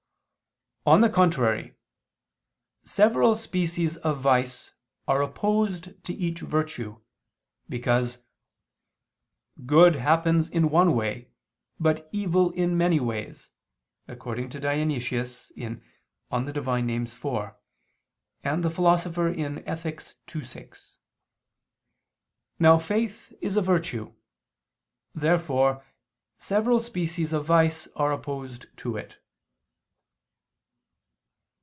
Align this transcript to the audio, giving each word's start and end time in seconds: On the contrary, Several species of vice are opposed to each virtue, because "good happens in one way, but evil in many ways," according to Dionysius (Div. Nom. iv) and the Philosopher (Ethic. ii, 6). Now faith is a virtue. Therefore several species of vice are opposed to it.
On 0.83 1.01
the 1.01 1.09
contrary, 1.11 1.75
Several 2.83 3.35
species 3.35 3.97
of 3.97 4.19
vice 4.19 4.73
are 5.07 5.21
opposed 5.21 6.03
to 6.05 6.11
each 6.11 6.39
virtue, 6.39 6.99
because 7.69 8.17
"good 9.67 9.93
happens 9.97 10.49
in 10.49 10.71
one 10.71 10.95
way, 10.95 11.29
but 11.79 12.09
evil 12.11 12.49
in 12.53 12.75
many 12.79 12.99
ways," 12.99 13.51
according 14.07 14.49
to 14.49 14.59
Dionysius 14.59 15.49
(Div. 15.49 15.83
Nom. 16.31 16.49
iv) 16.49 16.67
and 18.43 18.63
the 18.63 18.69
Philosopher 18.71 19.27
(Ethic. 19.67 20.01
ii, 20.35 20.43
6). 20.43 20.97
Now 22.57 22.79
faith 22.79 23.31
is 23.39 23.55
a 23.55 23.61
virtue. 23.61 24.15
Therefore 25.13 25.85
several 26.39 26.79
species 26.79 27.33
of 27.33 27.45
vice 27.45 27.87
are 27.95 28.11
opposed 28.11 28.65
to 28.77 28.97
it. 28.97 29.17